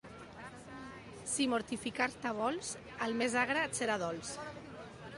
Si 1.33 1.47
mortificar-te 1.53 2.33
vols, 2.39 2.75
el 3.09 3.17
més 3.23 3.39
agre 3.47 3.67
et 3.71 3.81
serà 3.83 4.03
dolç. 4.07 4.37